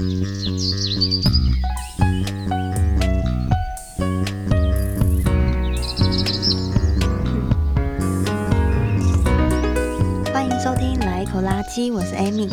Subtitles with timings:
[0.00, 0.08] 欢
[10.42, 12.48] 迎收听《来一口垃圾》，我是 Amy，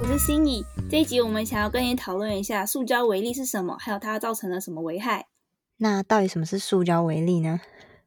[0.00, 0.62] 我是心怡。
[0.88, 5.26] 这一集我们想要跟你讨论一下塑胶微粒是什么，还有它造成了什么危害。
[5.78, 7.60] 那到底什么是塑胶微粒呢？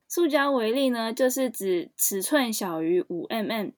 [0.08, 3.74] 塑胶微粒呢，就是指尺寸小于五 mm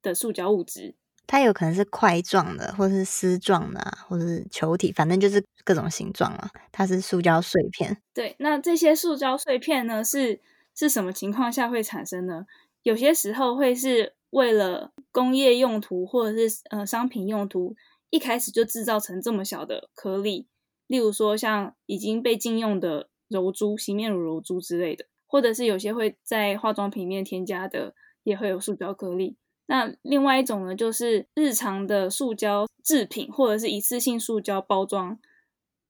[0.00, 0.94] 的塑胶物质。
[1.28, 6.50] 它有可能是块状的，或是丝状的，或者是球体，反正就是各种形状啊。
[6.72, 7.96] 它是塑胶碎片。
[8.12, 10.40] 对，那这些塑胶碎片呢，是
[10.74, 12.46] 是什么情况下会产生呢？
[12.82, 17.76] 有些时候会是为了工业用途，或者是呃商品用途，
[18.10, 20.48] 一开始就制造成这么小的颗粒。
[20.86, 25.04] 例如说，像已经被禁用的柔珠、洗面乳柔珠之类的。
[25.30, 29.36] 或者是有些会在化妆品里面添加的，也会有塑胶颗粒。
[29.70, 35.18] 那另外一种呢，就是日常的塑胶制品，或者是一次性塑胶包装，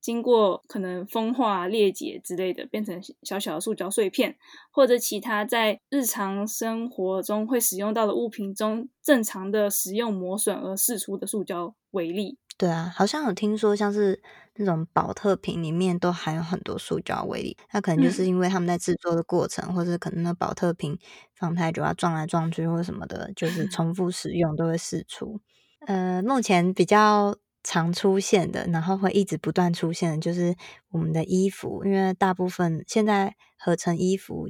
[0.00, 4.36] 经过可能风化、裂解之类的，变成小小的塑胶碎片，
[4.72, 12.36] 或者其他在日常生活中会使用到的物品中，正常的使用磨损而释出的塑胶为例。
[12.60, 14.20] 对啊，好像有听说，像是
[14.56, 20.98] 那种保特瓶里面都含有很多塑胶微粒，那可能就是因为他们在制作的过程，嗯、或者可能那保特瓶
[21.36, 25.40] 放太久啊，撞来撞去或什么的，就是 重复使用都会释出。
[25.86, 30.56] 呃，目前比较常出现的，然后会一直不断出现的，就是
[30.90, 34.48] 我们的衣服，因为大部分现在合成衣服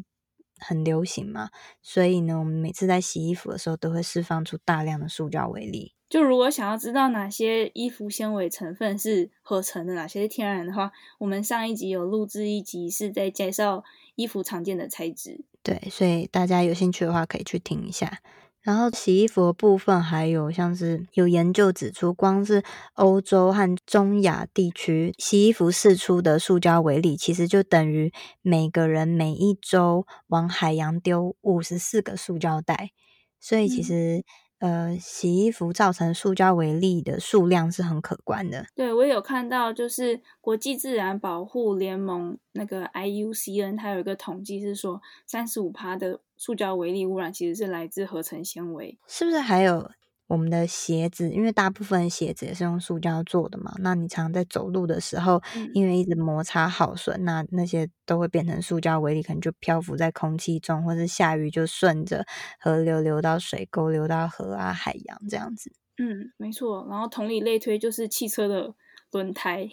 [0.59, 1.51] 很流行嘛，
[1.83, 5.93] 所以呢，我们每次在洗衣服的时候都会释放出大量的塑胶微粒。
[6.09, 13.85] 就如果想要知道哪些衣服纤维成分是合成的，哪些是天然的话，我们上一集有录制一集是在介绍
[14.15, 15.45] 衣服常见的材质。
[15.63, 18.21] 对，所以大家有兴趣的话可以去听一下。
[18.63, 22.63] 然后洗衣服的部分，还有像是有研究指出，光是
[22.95, 32.93] 欧洲和中亚地区洗衣服释出的塑胶微粒，其实就等于每个人每一周往海洋丢五十四个塑胶袋。
[33.39, 34.25] 所以其实。
[34.61, 38.67] 嗯呃，洗衣服造成塑胶微粒的数量是很可观的。
[38.75, 48.99] 对，我有看到，就是国际自然保护联盟那个 IUCN，它有一个统计是说，三十五趴的塑胶微粒污染其实是来自合成纤维。
[49.07, 49.91] 是不是还有？
[50.29, 62.25] 我们的鞋子，因为大部分鞋子也是用塑胶做的嘛，那你常常在走路的时候，因为一直摩擦耗损，嗯、那那些都会变成塑胶微粒，可能就漂浮在空气中，或是下雨就顺着
[62.61, 65.73] 河流流到水沟，流到河啊、海洋这样子。
[65.97, 66.87] 嗯，没错。
[66.89, 68.75] 然后同理类推，就是汽车的
[69.11, 69.69] 轮胎，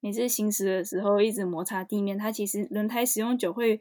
[0.00, 3.80] 每次行驶的时候一直摩擦地面，它其实轮胎使用久会。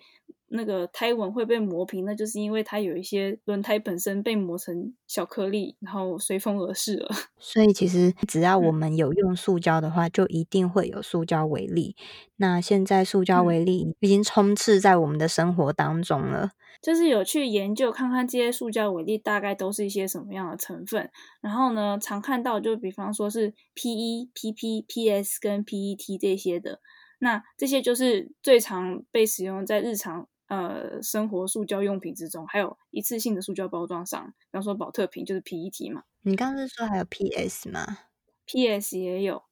[0.49, 7.09] 那个胎纹会被磨平，那就是因为它有一些轮胎本身被磨成小颗粒，然后随风而逝了。
[7.37, 11.95] 所以其实只要我们有用塑胶的话，嗯、就一定会有塑胶微粒。
[12.37, 16.51] 那现在塑胶微粒已经充斥在我们的生活当中了。
[16.81, 21.09] 就是有去研究看看这些塑胶微粒大概都是一些什么样的成分，
[21.41, 26.79] 然后呢，常看到就比方说是 PE、PP、PS 跟 PET 这些的。
[27.19, 30.27] 那这些就是最常被使用在日常。
[30.47, 36.03] 呃，生活塑胶用品之中，还有一次性的塑胶包装上，比方说保特瓶就是 PET 嘛。
[36.21, 37.97] 你刚刚是说还有 PS 吗
[38.45, 39.43] ？PS 也有。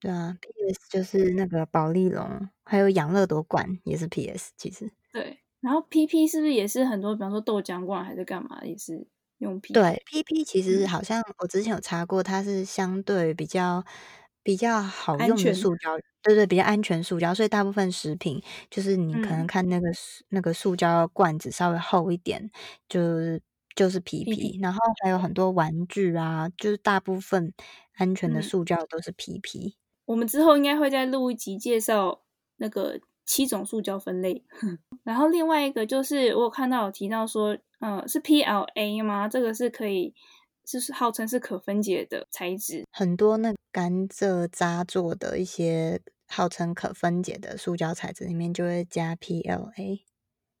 [0.00, 4.90] 对啊，PS 就是那个保丽龙，还有养乐多罐也是 PS，其实。
[5.12, 9.06] 对，然后 PP 是不是也是很多，比方说豆浆罐还是干嘛，也是
[9.38, 9.72] 用 PP？
[9.72, 13.84] 对，PP 其实好像我之前有查过，它是相对比较。
[14.44, 18.40] 比较好用的塑胶，对对，比较安全塑胶，所以大部分食品
[18.70, 19.94] 就是你可能看那个、嗯、
[20.28, 22.50] 那个塑胶罐子稍微厚一点，
[22.88, 23.42] 就是
[23.74, 27.52] 就是皮皮然后还有很多玩具啊，就是大部分
[27.96, 29.68] 安全的塑胶都是皮皮。
[29.68, 32.20] 嗯、我们之后应该会再录一集介绍
[32.58, 34.44] 那个七种塑胶分类，
[35.04, 39.26] 然后另外一个就是我有看到有提到说，呃，是 PLA 吗？
[39.26, 40.14] 这个是可以。
[40.64, 50.00] 就是号称是可分解的材质，很多那甘蔗渣做的一些号称可分解的塑胶材质里面就会加 PLA。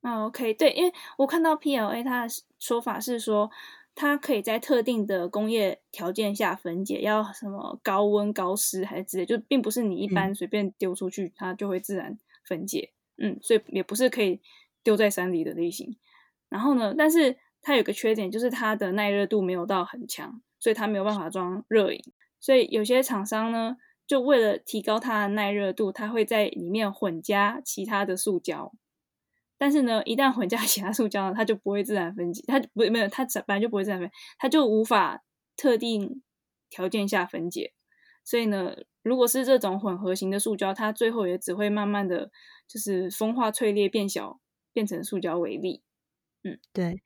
[0.02, 3.50] 哦，OK，对，因为我看到 PLA 它的说法是说，
[3.94, 12.90] 它可以在特定的工业条件下分解，要什么高温、高湿还是之类，就并不是你一般随便丢出去，嗯、它就会自然分解。
[13.16, 14.40] 嗯，所以也不是可以
[14.82, 15.96] 丢在山里的类型。
[16.50, 17.38] 然后呢，但是。
[17.64, 22.00] 它有个缺点，就是它的耐热度没有到很强，所以它没有办法装热饮。
[22.38, 28.70] 所以有些厂商呢，就为了提高它的耐热度，它会在里面混加其他的塑胶。
[29.56, 35.22] 但是呢，一旦混加 其他塑胶，它就不会自然分解，它不没有它本来就不会自然分解，它就无法
[35.56, 36.22] 特定
[36.68, 37.72] 条件下分解。
[38.24, 42.30] 所以呢，如果是这种混合型的塑胶，它最后也只会慢慢的
[42.68, 44.40] 就是风化脆裂变小，
[44.72, 45.82] 变成塑胶微粒。
[46.42, 47.02] 嗯，对。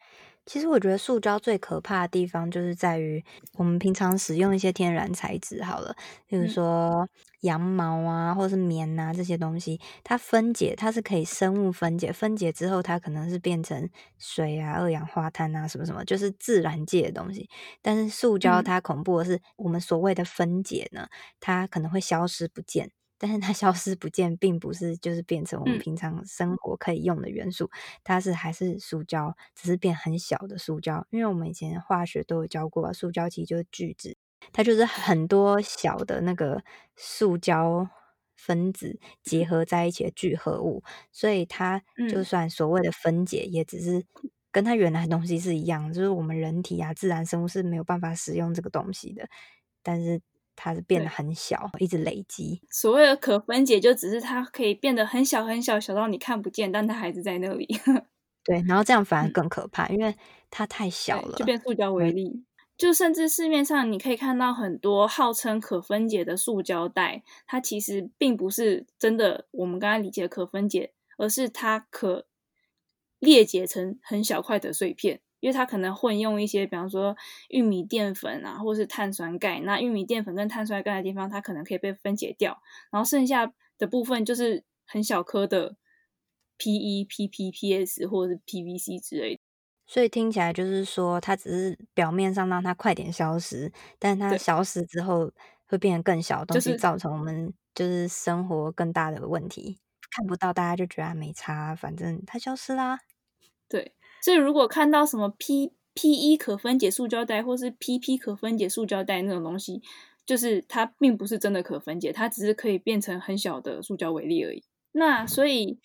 [0.48, 3.22] 其实我觉得塑胶最可怕的地方就是在于
[3.58, 5.94] 我们平常使用一些天然材质，好了，
[6.26, 7.06] 比如说
[7.42, 17.46] 羊毛啊，或者是棉啊这些东西，它分解它是可以生物分解，分解之后它可能是变成水啊、二氧化碳啊什么什么，就是自然界的东西。
[17.82, 21.08] 但是塑胶它恐怖的是，我们所谓的分解呢，
[21.40, 22.90] 它可能会消失不见。
[23.19, 27.70] 但是它消失不见，并不是就是变成我们平常生活可以用的元素，嗯、
[28.05, 31.05] 它是还是塑胶，只是变很小的塑胶。
[31.11, 34.17] 因为我们以前化学都有教过，塑胶其实就是聚酯，
[34.53, 36.62] 它就是很多小的那个
[36.97, 37.91] 塑胶
[38.37, 44.06] 分子结合在一起的聚合物，所以它就算所谓的分解，也只是
[44.53, 49.29] 跟它原来的东西是一样，就是我们人体啊、自然生物是没有办法使用这个东西的，
[49.82, 50.20] 但是。
[50.60, 52.60] 它是变得很小，一直累积。
[52.69, 57.69] 所谓的可分解，就只是它可以变得很小很小，小到你看不见，但它还是在那里。
[58.43, 60.16] 对，然后这样反而更可怕，嗯、因为
[60.50, 62.44] 它太小了，就变塑胶为例。
[62.76, 72.26] 就甚至市面上你可以看到很多号称可分解的塑胶袋，它其实并不是真的我们刚才理解的可分解，而是它可
[73.19, 75.20] 裂解成很小块的碎片。
[75.40, 77.17] 因为它可能混用一些，比方说
[77.49, 79.61] 玉米淀粉啊，或是碳酸钙。
[79.61, 85.76] 那玉米淀粉跟碳酸钙的地方，它可能可以被分解掉，然后剩下的部分就是很小颗的
[86.58, 89.40] PE、PP、PS 或者是 PVC 之类的。
[89.87, 95.31] 所以听起来就是说，它只是表面上让它快点消失，但它消失之后
[95.67, 99.62] 会变得更小的东西，造成我们就是生活更大的问题。
[99.73, 102.99] 就是、看不到，大家就觉得没差，反正它消失啦。
[103.70, 103.93] 对。
[104.20, 109.82] 所以，如果看到什么 P P E 可分解塑胶袋，或是 P P 可分解塑胶袋那种东西，
[110.26, 114.62] 就是它并不是真的可分解，它只是可以变成很小的塑胶微粒而已。
[114.93, 115.79] 那所以，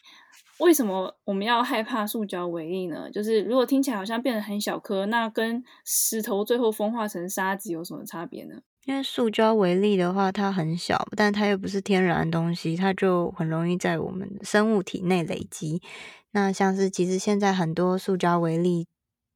[0.60, 3.10] 为什么我们要害怕塑胶微粒呢？
[3.12, 8.62] 就是如果听起来好像变得很小颗，那跟石头最后风化成沙子有什么差别呢？
[8.86, 15.82] 因为塑胶微粒的话，它很小，但它又不是天然的东西，它就很容易在我们生物体内累积。
[16.32, 18.88] 那像是其实现在很多塑胶微粒，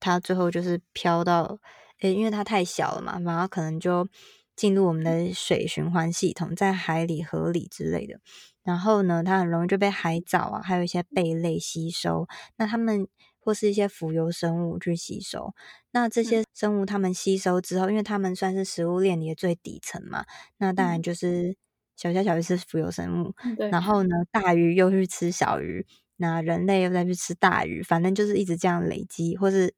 [0.01, 1.59] 它最后就是飘到，
[2.01, 4.09] 诶，因为它太小了嘛，然后可能就
[4.53, 8.19] 进入我们的水循环系统，在海里、河里之类的。
[8.63, 12.27] 然后呢，它很容易就被海藻啊，还有一些贝类吸收。
[12.57, 13.07] 那它们
[13.47, 15.53] 或是一些浮游生物去吸收。
[15.91, 20.25] 那这些生物它们吸收之后，因为它们算是食物链里的最底层嘛，
[20.57, 21.55] 那当然就是
[21.95, 23.33] 小虾小鱼是浮游生物，
[23.71, 23.81] 然。
[23.81, 25.85] 后呢，大鱼又去吃小鱼。
[26.17, 29.73] 那人类又再去吃大鱼，反正就是一直这样累积，或是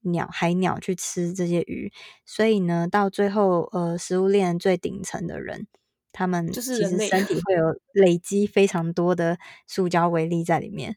[0.00, 1.92] 鸟海鸟去吃这些鱼，
[2.24, 5.66] 所以呢，到最后，呃，食物链最顶层的人，
[6.10, 10.96] 他们其实身体会有累积非常多的塑胶微粒在里面，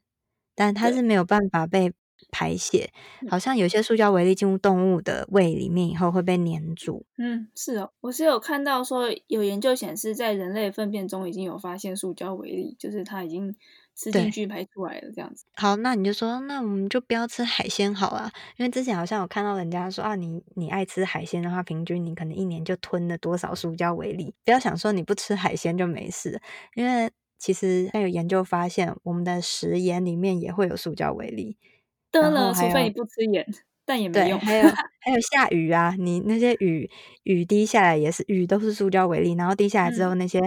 [0.55, 1.91] 但它是没有办法被
[2.31, 2.91] 排泄，
[3.29, 7.05] 好像有些塑胶微粒进入动物的胃里面以后会被粘住。
[7.17, 13.55] 嗯，是哦，我是有看到说有研究显示，在人类粪便中已经有发现塑胶微粒，就是它已经。
[13.93, 15.45] 吃进去排出来了，这样子。
[15.53, 24.33] 好，那你就说，那我们就不要吃海鲜好了，因为之前好像有看到人家说啊，你你爱吃海鲜的话，平均你可能一年就吞了多少塑胶微粒。
[24.45, 26.41] 不要想说你不吃海鲜就没事，
[26.73, 31.57] 因为其实还有研究发现，我们的食盐里面也会有塑胶微粒。
[32.11, 33.45] 得了，除非你不吃盐，
[33.85, 34.39] 但也没用。
[34.39, 34.63] 还有
[35.01, 36.89] 还有下雨啊，你那些雨
[37.23, 40.39] 雨滴下来也是雨都是塑胶微粒，然后滴下来之后那些。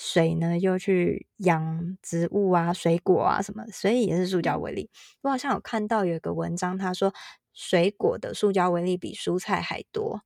[0.00, 4.88] 水呢，又去养植物啊、水果啊什么，所以也是塑胶微粒。
[5.22, 7.12] 我好像有看到有一个文章，他说
[7.52, 10.22] 水果的塑胶微粒比蔬菜还多。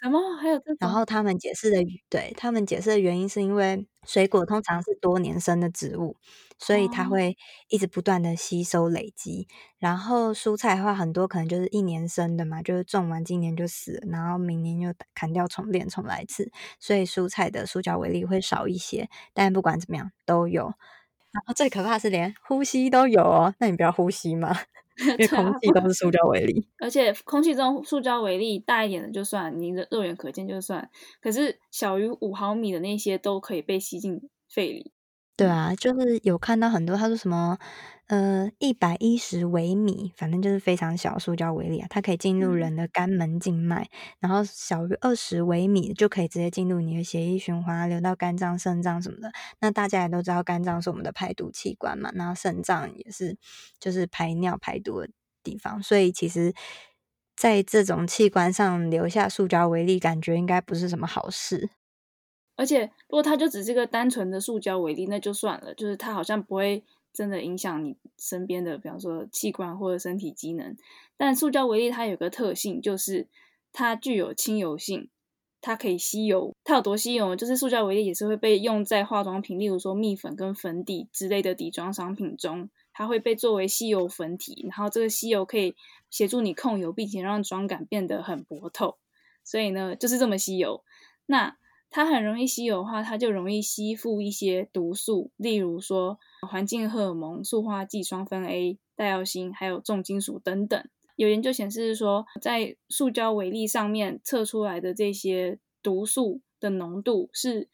[0.00, 0.36] 什么？
[0.36, 0.76] 还有这种？
[0.78, 1.78] 然后他们解释的，
[2.08, 6.16] 对，他们解释的原因是因为水果通常是多年生的植物，
[6.58, 7.36] 所以它会
[7.68, 9.48] 一直不断的吸收累积。
[9.50, 9.52] 哦。
[9.78, 19.08] 然后蔬菜的话，很多可能就是一年生的嘛，就是种完今年就死了，然后明年又砍掉重练重来一次，所以蔬菜的塑胶微粒会少一些。
[19.34, 20.66] 但不管怎么样都有。
[21.32, 24.56] 然后最可怕的是连呼吸都有哦，那你不要呼吸吗？
[24.98, 30.90] 因为空气都是塑胶微粒，而且空气中塑胶微粒大一点的就算，你的肉眼可见就算，
[31.20, 34.92] 可是小于五毫米的那些都可以被吸进肺里。
[35.38, 37.56] 对啊，就是有看到很多，他说什么，
[38.08, 49.30] 呃，一百一十微米，反正就是非常小塑胶微粒啊，它可以进入人的肝门静脉，嗯、然后小于二十微米就可以直接进入你的血液循环，流到肝脏、肾脏什么的。
[49.60, 53.36] 那大家也都知道，肝脏是我们的排毒器官嘛，然后肾脏也是，
[53.78, 55.08] 就是排尿排毒的
[55.44, 56.52] 地方，所以其实，
[57.36, 61.70] 在这种器官上留下塑胶微粒，感觉应该不是什么好事。
[62.58, 70.76] 而且如果它就只是个单纯的塑胶微粒，那就算了，就是它好像不会真的影响你身边的，比方说器官或者身体机能。
[71.16, 73.28] 但塑胶微粒它有个特性，就是
[73.72, 75.08] 它具有亲油性。
[75.60, 77.34] 它可以吸油，它有多吸油？
[77.34, 85.74] 就是塑胶微粒也是会被用在化妆品，例如说蜜粉跟粉底之类的底妆商品中，它会被作为吸油粉体，然后这个吸油可以
[86.10, 88.98] 协助你控油，并且让妆感变得很薄透。
[89.42, 90.84] 所以呢，就是这么吸油。
[91.26, 91.56] 那
[91.90, 96.18] 它很容易稀有的话，它就容易吸附一些毒素，例如说
[96.48, 100.82] 环境荷尔蒙、塑化剂、双酚 A、戴奥辛，还有重金属等等。
[101.16, 107.68] 有研究显示说，在塑胶微粒上面测出来的这些毒素的浓度是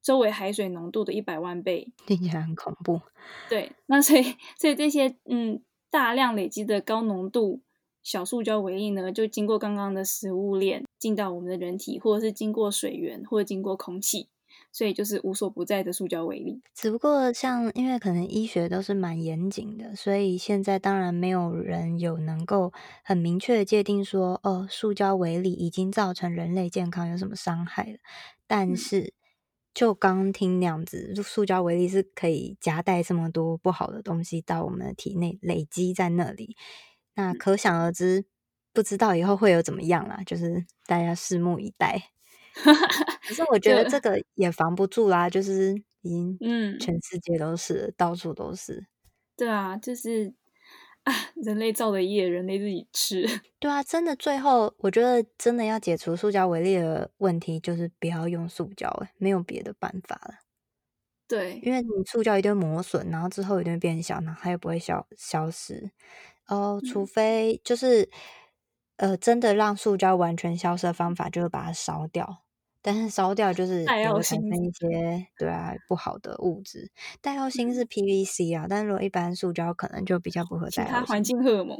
[0.00, 3.00] 周围海水浓度的一百万倍，听起来很恐怖。
[3.48, 4.22] 对，那所以
[4.56, 5.60] 所以这些嗯
[5.90, 7.62] 大量累积的高浓度
[8.06, 14.28] 小塑胶微粒呢，就经过刚刚的食物链进到我们的人体，或者是经过水源，或者经过空气。
[14.72, 22.72] 所以就是无所不在的塑胶微粒，只不过像因为可能医学都是蛮严谨的，所以现在当然没有人有能够
[23.02, 27.98] 很明确的界定说，哦，塑胶微粒已经造成人类健康有什么伤害了。
[28.46, 29.14] 但是
[29.74, 36.54] 就刚听那样子，塑胶微粒是可以夹带这么多不好的东西到我们的体内累积在那里，
[37.16, 38.24] 那可想而知，
[38.72, 42.10] 不知道以后会有怎么样啦，就是大家拭目以待。
[43.28, 48.86] 可是我觉得这个也防不住啦，就是已经，嗯，全世界都是，到处都是。
[49.36, 50.32] 对啊，就是
[51.04, 53.26] 啊，人类造的业，人类自己吃。
[53.60, 60.34] 对啊，真的，最后我觉得真的要解除塑胶为例的问题，就是不要用塑胶，欸，没有别的办法了。
[61.28, 65.90] 对，因为你塑胶一定磨损，然后之后一定变小，然后它又不会消消失。
[66.48, 68.02] 哦，除非就是，
[68.96, 72.42] 嗯、呃，真的让塑胶完全消失的方法，就是把它烧掉。
[72.80, 76.88] 但是烧掉就是也会产生一些对啊不好的物质。
[77.20, 80.70] 代号星是 PVC 啊，但是如果一般塑胶可能就比较不合。
[80.70, 81.76] 其他环境荷尔蒙。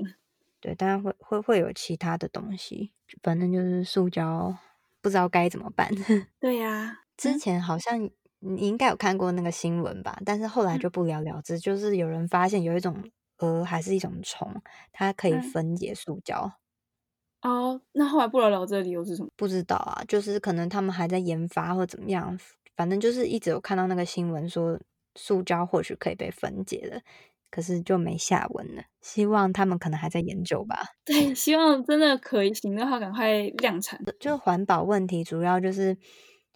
[0.60, 2.90] 对，当然会会会有其他的东西，
[3.22, 4.56] 反正就是塑胶
[5.00, 5.88] 不知道该怎么办。
[6.40, 10.18] 对呀、啊，之前好像你应该有看过那个新闻吧？
[10.26, 13.04] 但是后来就不了了之，就是有人发现有一种
[13.38, 14.62] 蛾还是一种虫，
[14.92, 16.58] 它可以分解塑胶。
[17.42, 19.28] 哦，oh, 那后来不了了之的理由是什么？
[19.36, 22.38] 不知道啊，就是可能他们还在研发或怎么样，
[22.76, 24.80] 反正就是一直有看到那个新闻说
[25.14, 27.02] 塑胶或许可以被分解的，
[27.50, 28.82] 可是就没下文了。
[29.00, 30.82] 希望他们可能还在研究吧。
[31.04, 34.02] 对，希望真的可以行的话，赶快量产。
[34.18, 35.96] 就环保问题，主要就是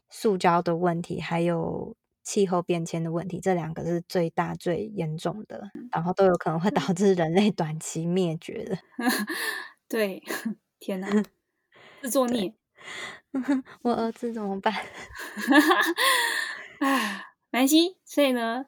[0.08, 8.78] 塑胶的问题，还有气候变迁的问题，这两个是最大最严重的，然后都有可能会导致人类短期灭绝的。
[9.88, 10.22] 对。
[10.80, 11.08] 天呐，
[12.02, 12.54] 自作孽！
[13.82, 14.74] 我儿子怎么办？
[16.80, 18.66] 唉，南希，所以呢，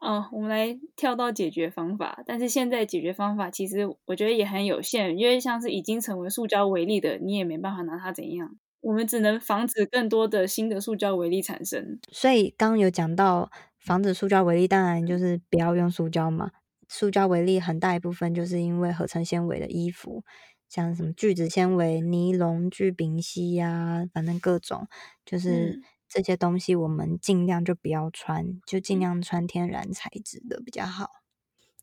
[0.00, 2.22] 哦，我们来跳到解决方法。
[2.26, 8.56] 但是现在解决方法其实我觉得也很有限，因为像是已经成为塑胶为例的，你也没办法拿它怎样。
[8.84, 11.98] 我们只能防止更多的新的塑胶微粒产生。
[12.12, 16.50] 所以刚刚有讲到防止塑胶微粒，当然就是不要用塑胶嘛。
[16.88, 20.22] 塑胶微粒很大一部分就是因为合成纤维的衣服。
[20.68, 24.88] 像什么聚酯纤维、尼龙、聚丙烯呀，反正各种
[25.24, 31.23] 就是这些东西，我们尽量就不要穿，就尽量穿天然材质的比较好。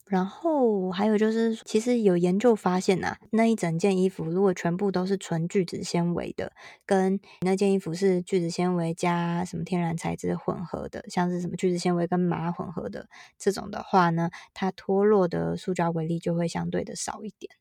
[0.08, 6.52] 然后还有就是，其实有研究发现呐，那一整件衣服如果全部都是纯聚酯纤维的，
[6.86, 17.56] 跟那件衣服是聚酯纤维加什么天然材质混合的，像是什么聚酯纤维跟麻混合的这种的话呢，它脱落的塑胶微粒就会相对的少一点。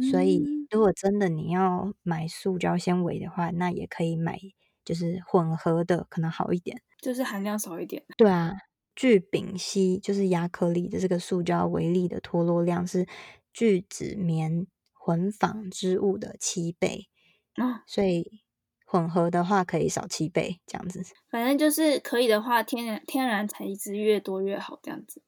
[0.00, 4.38] 所以，如果真的你要买塑胶纤维的话，那也可以买，
[4.84, 8.04] 就是混合的，可能好一点，就是含量少一点。
[8.18, 8.52] 对啊，
[8.94, 13.06] 聚丙烯就是亚克力的这个塑胶微粒的脱落量是
[13.52, 17.08] 聚酯棉混纺织物的七倍
[17.54, 18.42] 啊，所以
[18.84, 21.02] 混合的话可以少七倍这样子。
[21.30, 25.22] 反正就是可以的话，天然天然材质越多越好，这样子。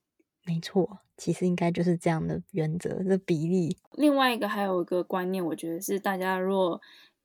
[0.45, 3.79] 没错，其实应该就是这样的原则，这比例。
[3.93, 6.81] 另外一个还有一个观念，我觉得是大家如果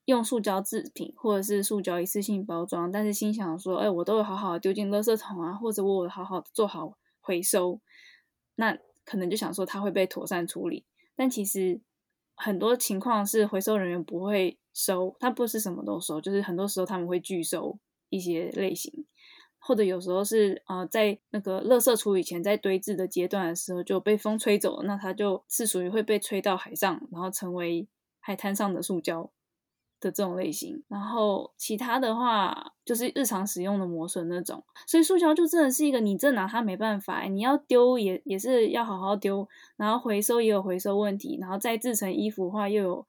[0.08, 7.82] 用塑胶制品或者是塑胶一次性包装，但是心想说，哎，我都有好好丢进垃圾桶啊，或者我有好好做好回收，
[8.56, 10.86] 那可能就想说它会被妥善处理。
[11.14, 11.82] 但其实
[12.36, 17.78] 很多情况是回收人员不会收，他不是什么都收，就是很多时候他们会拒收
[18.10, 19.06] 一些类型。
[19.60, 27.86] 或者有时候是呃，在那个垃圾处理前，在堆置的阶段的时候就被风吹走，那它就是属于会被吹到海上，然后成为
[28.22, 29.30] 海滩上的塑胶。
[30.00, 43.06] 的这种类型，然后其他的话就是日常使用的磨损那种，所以塑胶就真的是一个你这拿它没办法，你要丢也也是要好好丢，然后回收也有回收问题，然后再制成衣服的话又有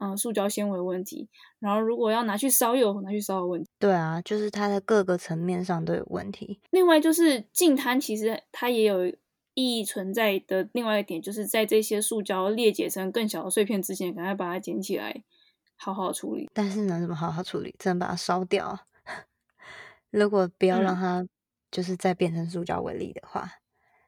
[0.00, 1.28] 嗯塑胶纤维问题，
[1.60, 3.70] 然后如果要拿去烧又有拿去烧的问题。
[3.78, 6.58] 对啊，就是它的各个层面上都有问题。
[6.70, 9.06] 另外就是净滩，其实它也有
[9.54, 15.22] 意义存在的另外一点，就是在这些塑胶裂解成更小的碎片之前，赶快把它捡起来。
[15.92, 17.74] 好好处理，但是能怎么好好处理？
[17.78, 18.86] 只能把它烧掉。
[20.10, 21.26] 如果不要让它
[21.70, 23.50] 就是再变成塑胶为例的话，嗯、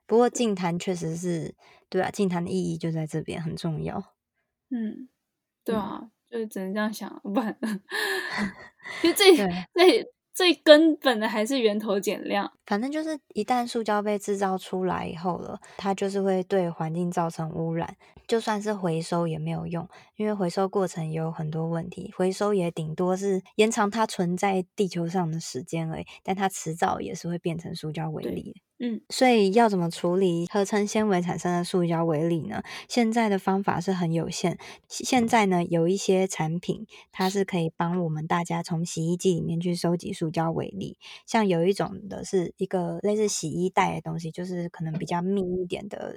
[0.07, 1.55] 不过净坛确实是
[1.89, 4.15] 对啊，净坛的意义就在这边很重要。
[4.71, 5.09] 嗯，
[5.65, 7.59] 对啊，嗯、就是只能这样想，不然
[9.03, 9.37] 其实最
[9.75, 12.53] 最最根本的还是源头减量。
[12.67, 17.97] 反正就是一旦塑胶被制造出来以后了，它就是会对环境造成污染。
[18.29, 22.13] 就算是回收也没有用，因为回收过程也有很多问题。
[22.15, 28.61] 回收也顶多是延长它存在地球上的时间而已，但它迟早也是会变成塑胶微粒。
[28.79, 32.63] 嗯，所以要怎么处理合成纤维产生的塑胶微粒呢？
[32.91, 34.59] 现在的方法是很有限。
[34.87, 46.15] 现在呢，有一些产品它是可以帮我们大家从洗衣机里面去收集塑胶微粒，像有一种的是一个类似洗衣袋的东西，就是可能比较密一点的。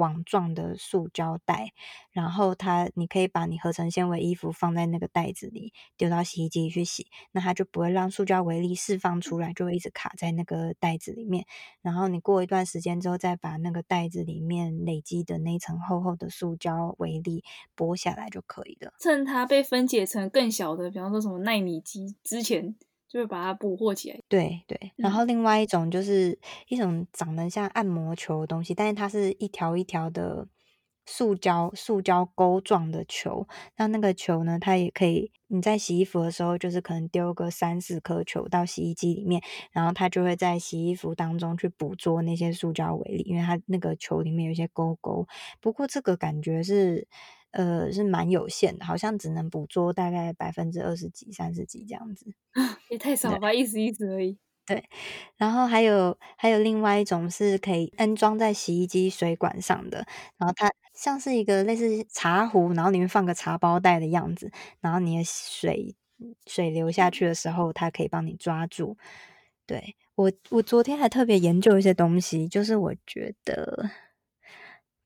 [0.00, 1.72] 网状的塑胶袋，
[2.10, 11.44] 然后它你可以把你合成纤维衣服放在那个袋子里，丢到洗衣机里去洗，那它就不会让塑胶微粒释放出来，就会一直卡在那个袋子里面。
[11.82, 17.44] 然后你过一段时间之后，再把那个袋子里面累积的那层厚厚的塑胶微粒
[17.76, 18.94] 剥下来就可以了。
[18.98, 22.74] 趁它被分解成更小的，比方说什么奈米级之前。
[23.10, 24.20] 就会把它捕获起来。
[24.30, 26.38] 对对，然后另外一种就是
[26.68, 30.46] 一种长得像按摩球的东西，但是它是一条一条的
[31.04, 33.48] 塑胶塑胶钩状的球。
[33.76, 45.26] 那那个球呢，它也可以你在洗衣服的时候，就是可能丢个三四颗球到洗衣机里面，然后它就会在洗衣服当中去捕捉那些塑胶微粒，因为它那个球里面有一些钩钩。
[45.60, 47.08] 不过这个感觉是。
[47.52, 52.26] 呃，是蛮有限的，好像只能捕捉大概百分之二十几、三十几这样子，
[52.88, 54.38] 也太少了吧，意思意思而已。
[54.66, 54.84] 对，
[55.36, 60.06] 然后还有还有另外一种是可以安装在洗衣机水管上的，
[60.38, 65.96] 然后它像是一个类似茶壶，然后里面放个茶包袋的样子，然后你的水
[66.46, 68.96] 水流下去的时候，它可以帮你抓住。
[69.66, 73.90] 对，我，我昨天还特别研究一些东西，就是我觉得。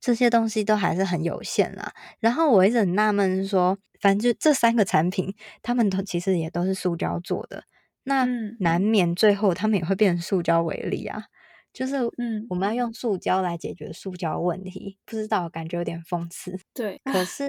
[0.04, 7.64] 这些东西都还是很有限啦，然后我一直很纳闷，说，反正就这三个产品，他们都其实也都是塑胶做的，
[8.02, 8.26] 那
[8.60, 11.24] 难免最后他们也会变成塑胶为例啊，
[11.72, 17.48] 就是嗯，我们要用塑胶来解决塑胶问题，不知道感觉有点讽刺，对，可是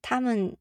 [0.00, 0.56] 他们。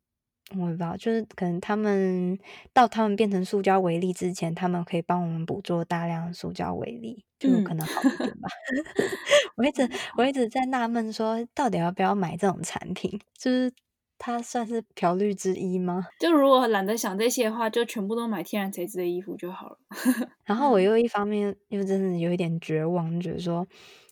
[0.51, 2.37] 我也不知道，就是可能他们
[2.71, 8.47] 到他们变成塑胶微粒之前，他们可以帮我们捕捉大量塑胶微粒，就可能好一点吧。
[8.75, 8.83] 嗯、
[9.57, 13.19] 我一直我一直在纳闷，说到底要不要买这种产品？
[13.37, 13.71] 就是
[14.17, 16.07] 它算是漂绿之一吗？
[16.19, 19.77] 就如果懒得想这些的话，就全部都买天然材质的衣服就好了。
[20.45, 23.67] 然后我又一方面又真的有一点绝望，觉得说。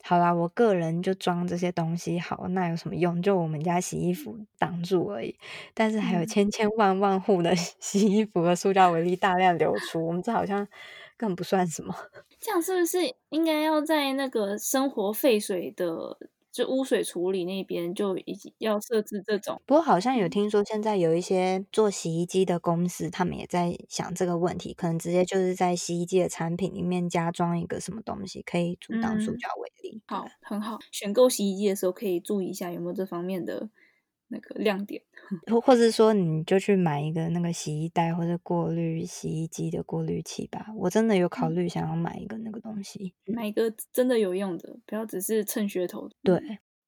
[0.05, 3.21] 好啦，我个人就装这些东西好，那有什么用？
[3.21, 5.33] 就我们家洗衣服挡住而已。
[5.73, 10.67] 但是还有千千万万户的 洗衣服和塑料微粒大量流出，我们这好像
[11.15, 11.95] 根本不算什么。
[12.37, 12.97] 这样是不是
[13.29, 16.17] 应该要在那个生活废水的？
[16.53, 30.01] 就污水处理那边就已经要设置这种，不过好像有听说现在有一些做洗衣机的公司，他们也在想这个问题，可能直接就是在洗衣机的产品里面加装一个什么东西，可以阻挡塑胶微粒。
[30.07, 30.79] 好，很好。
[30.91, 33.69] 选购洗衣机的时候可以注意一下有没有这方面的。
[34.29, 35.03] 那个亮点，
[35.51, 40.67] 或或者说你就去买一个那个洗衣袋或者过滤洗衣机的过滤器吧。
[40.77, 46.09] 我真的有考虑想要买一个那个东西，买一个真的有用的，不要只是蹭噱头。
[46.21, 46.39] 对，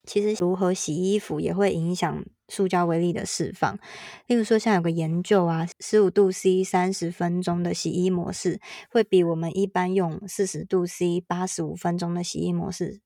[0.03, 3.79] 其实如何洗衣服也会影响塑胶微粒的释放。
[4.27, 8.59] 例如说，像有个研究啊，十五度 C 三十分钟的洗衣模式，
[8.91, 13.01] 会比我们一般用四十度 C 八十五分钟的洗衣模式，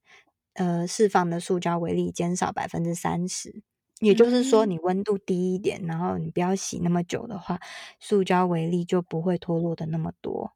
[0.56, 3.64] 呃，释放的塑胶微粒减少百分之三十。
[4.00, 7.60] 也就是说，你温度低一点，然后你不要洗那么久的话，
[8.00, 10.54] 塑胶微粒就不会脱落的那么多。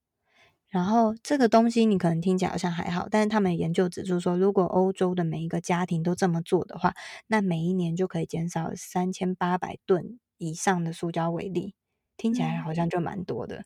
[0.69, 6.95] 然后这个东西你可能听起来好像还好，但是他们研究指出说，如果欧洲的每一个家庭都这么做的话，
[7.27, 11.75] 那每一年就可以减少三千八百吨以上的塑胶微粒。
[12.17, 13.65] 听起来好像就蛮多的。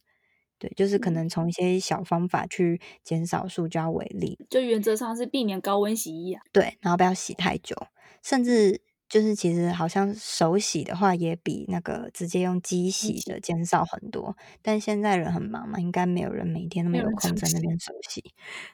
[0.59, 4.37] 对，就是可能从一些小方法去减少塑胶微粒。
[4.49, 6.41] 就原则上是避免高温洗衣啊。
[6.51, 7.75] 对，然后不要洗太久，
[8.23, 8.81] 甚至。
[9.09, 14.35] 就是其实好像手洗的话，也比那个直接用机洗的减少很多。
[14.61, 18.23] 但现在人很忙嘛，应该没有人每天都没有空在那边手洗。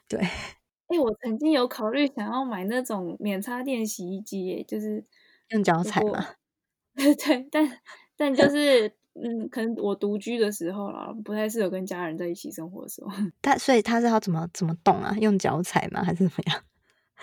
[0.08, 5.04] 对，哎、欸，我曾经有考虑想要买那种免插电洗衣机，就是
[5.50, 6.26] 用脚踩嘛。
[6.96, 7.80] 对对，但
[8.16, 13.10] 但就是嗯，可能我独居的时候啦，不太适合跟家人在一起生活的时候。
[13.40, 15.14] 但所以他是要怎么怎么动啊？
[15.20, 16.02] 用脚踩吗？
[16.04, 16.64] 还是怎么样？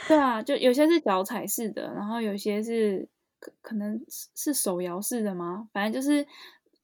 [0.07, 3.07] 对啊，就有些是脚踩式的，然后有些是
[3.39, 4.01] 可可能
[4.35, 5.67] 是手摇式的吗？
[5.73, 6.25] 反正就是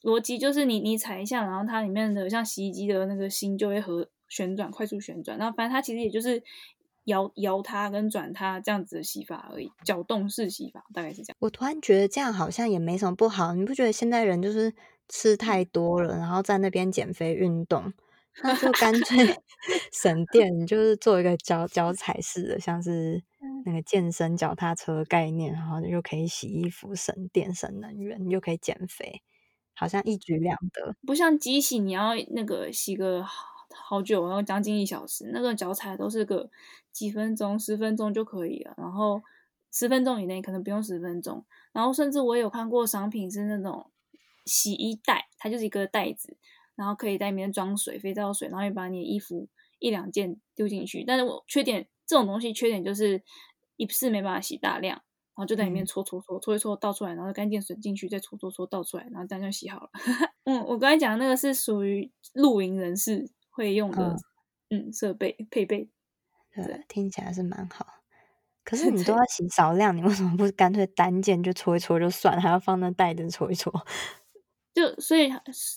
[0.03, 5.37] 逻辑就是你你踩一下，然后它里面的像洗衣机的那个芯就会和旋转，快速旋转。
[5.37, 6.43] 然后反正它其实也就是
[7.05, 11.35] 摇摇它跟转它这样子的洗法而已，搅动式洗法大概是这样。
[11.39, 14.73] 我突然觉得这样好像也没什么不好，你不觉得现在人就是
[15.07, 17.93] 吃太多了，然后在那边减肥运动？
[18.43, 19.17] 那就 干脆
[19.91, 23.23] 省电，就是做一个脚脚踩式的，像是
[23.65, 29.21] 那个健身脚踏车概念，然后又可以洗衣服、省电、省能源，又可以减肥，
[29.75, 30.95] 好像一举两得。
[31.05, 36.49] 不像机洗，你要那个洗个好久，然后将近一小时，那个脚踩都是个
[36.91, 39.21] 几分钟、十分钟就可以了，然后
[39.71, 43.89] 十分钟以内可能不用十分钟，然后甚至我有看过商品是那种
[44.45, 46.37] 洗衣袋，它就是一个袋子。
[46.77, 51.03] 然后可以在里面装水，肥皂水，然后也把你的衣服一两件丢进去。
[51.03, 53.21] 但是我缺点，这种东西缺点就是
[53.75, 59.89] 一次没办法洗大量，然后就在里面搓搓搓搓一搓倒出来，然后干净水进去再搓搓搓倒出来，然后这样就洗好了。
[60.45, 64.15] 嗯，我刚才讲的那个是属于露营人士会用的，
[64.69, 65.89] 嗯，嗯，设备配备。
[66.53, 67.85] 对，听起来是蛮好。
[68.63, 73.71] 可是 你都要洗少量，你为什么不干脆单件就搓一搓就算，还要放那袋子搓一搓？
[74.77, 75.27] 就所以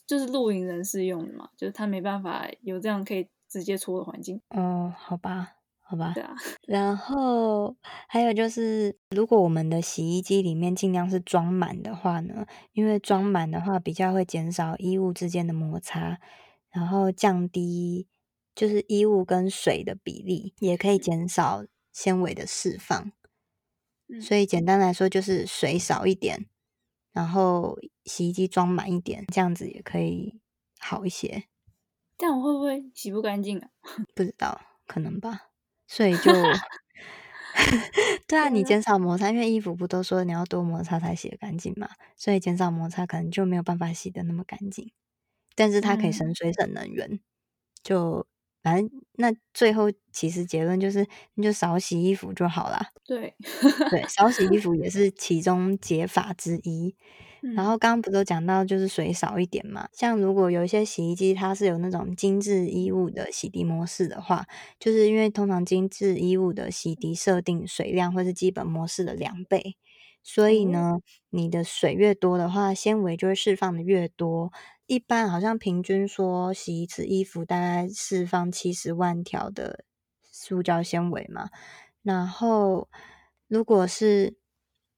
[0.07, 4.39] 就是露营人士用的嘛，就是他没办法有这样可以直接搓的环境。
[4.51, 6.13] 哦，好吧，好吧。
[6.13, 6.35] 对啊。
[6.67, 7.75] 然后
[8.07, 16.19] 还有就是，如果我们的洗衣机里面尽量是装满的话呢，因为装满的话比较会减少衣物之间的摩擦，
[16.71, 18.07] 然后降低
[18.55, 23.13] 就是衣物跟水的比例，也可以减少纤维的释放。
[24.09, 24.21] 嗯。
[24.21, 26.50] 所以简单来说，就是水少一点。
[27.13, 30.41] 然后洗衣机装满一点，这样子也可以
[30.79, 31.45] 好一些。
[32.19, 33.69] 这样我会不会洗不干净啊？
[34.15, 35.49] 不知道，可能吧。
[35.87, 36.31] 所以就，
[38.29, 41.89] 对啊，你减少摩擦，因为衣服不都说你要多摩擦才洗得干净嘛？
[42.17, 44.93] 所以减少摩擦可能就没有办法洗得那么干净。
[45.57, 47.21] 但是它可以省水省能源，嗯、
[47.85, 48.27] 就。
[48.63, 52.89] 反正那最后其实结论就是，你就少洗衣服就好啦。
[53.05, 53.35] 对
[53.91, 56.95] 对，少洗衣服也是其中解法之一。
[57.43, 59.89] 嗯、然后刚刚不都讲到，就是水少一点嘛。
[59.95, 64.45] 像如果有一些洗衣机，它是有那种精致衣物的洗涤模式的话，
[64.79, 69.77] 就是因为通常精致衣物的洗涤设定水量会是基本模式的两倍，
[70.23, 74.53] 所以呢，嗯、你的水越多的话，纤维就会释放的越多。
[74.91, 79.85] 一般好像平均说洗一次衣服大概释放七十万条的
[80.33, 81.49] 塑胶纤维嘛，
[82.03, 82.89] 然后
[83.47, 84.37] 如果是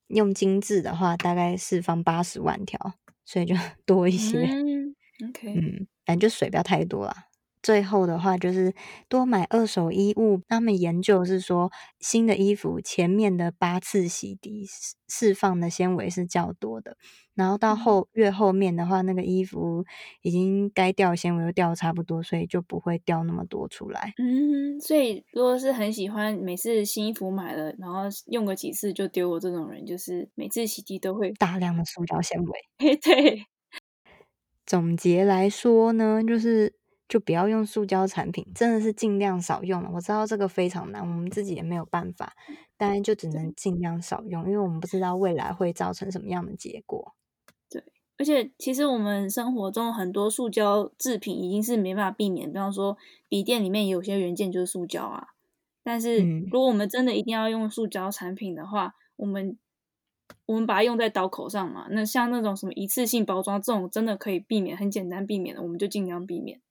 [0.07, 3.53] 用精致的话，大概释放八十万条，所以就
[3.85, 4.39] 多一些。
[4.39, 4.95] 嗯
[5.29, 7.27] ，OK，嗯，反正就水不要太多啦。
[7.61, 8.73] 最后的话就是
[9.07, 10.41] 多买二手衣物。
[10.49, 14.67] 他们研究是说，新的衣服前面的八次洗涤
[15.07, 16.97] 释放的纤维是较多的，
[17.35, 19.83] 然后到后越后面的话，那个衣服
[20.21, 24.13] 已经该掉纤维又掉差不多，所以就不会掉那么多出来。
[24.17, 32.51] 嗯，所以如果是很喜欢每次新衣服买了，然后用个几次就丢我这种人，就是每次洗涤都会大量的塑胶纤维。
[33.01, 33.45] 对，
[34.65, 36.75] 总结来说呢，就是。
[37.09, 39.89] 就不要用塑胶产品，真的是尽量少用了。
[39.93, 42.33] 我知道这个非常难，我们自己也没有办法，
[42.75, 47.13] 但是就只能尽量少用，因为我们不知道未来会造成什么样的结果。
[48.17, 52.97] 对，而且其实我们生活中很多塑胶制品已经是没办法避免，比方说
[53.27, 55.29] 笔电里面有些元件就是塑胶啊。
[55.83, 59.57] 但是如果我们真的一定要用塑胶产品的话，嗯、我们
[60.45, 61.87] 我们把它用在刀口上嘛。
[61.89, 66.61] 那像那种什么一次性包装这种，真的可以避免，很简单避免的，我们就尽量避免。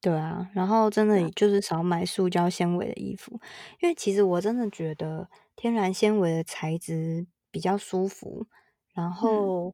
[0.00, 3.38] 对啊，然后真的就是少买塑胶纤维的衣服，
[3.80, 8.48] 因为其实我真的觉得天然纤维的材质比较舒服，
[8.92, 9.72] 然后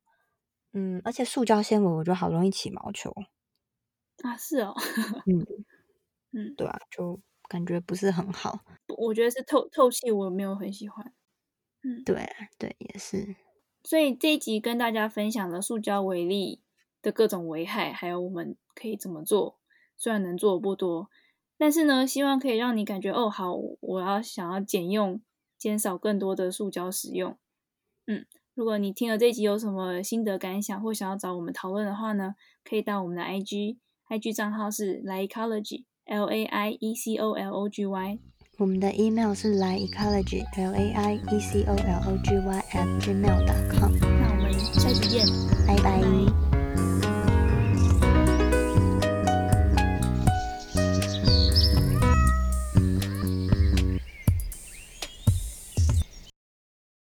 [0.75, 3.13] 嗯，嗯，而且塑胶纤维我觉得好容易起毛球。
[4.23, 4.75] 啊，是哦，
[5.27, 5.47] 嗯
[6.33, 8.61] 嗯，对啊，就感觉不是很好，
[8.99, 11.13] 我觉得是透透气，我没有很喜欢，
[11.85, 13.37] 嗯，对啊，对，也是，
[13.85, 16.63] 所以这一集跟大家分享了塑胶微粒
[17.03, 19.59] 的各种危害，还有我们可以怎么做。
[19.97, 21.11] 虽然能做的不多，
[21.57, 25.21] 但是呢，希望可以让你感觉哦，好，我要想要减用，
[25.59, 27.37] 减少更多的塑胶使用。
[28.07, 28.27] 嗯，
[28.59, 32.35] 如果你听了这集有什么心得感想，或想要找我们讨论的话呢，
[32.69, 38.19] 可以到我们的 IG，IG 账号是 Laiecology，L A I E C O L O G Y。
[38.59, 43.79] 我们的 email 是 Laiecology，L A I E C O L O G Y at gmail dot
[43.79, 43.93] com。
[44.01, 45.25] 那我们下期见，
[45.65, 46.48] 拜拜。